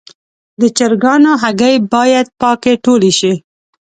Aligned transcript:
د 0.59 0.61
چرګانو 0.77 1.31
هګۍ 1.41 1.75
باید 1.93 2.27
پاکې 2.41 2.73
ټولې 2.85 3.11
شي. 3.19 3.33